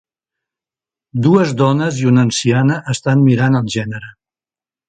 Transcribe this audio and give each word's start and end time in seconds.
Dues 1.25 1.53
dones 1.59 2.01
i 2.05 2.09
una 2.13 2.25
anciana 2.31 2.81
estan 2.97 3.25
mirant 3.29 3.59
el 3.61 3.73
gènere. 3.79 4.15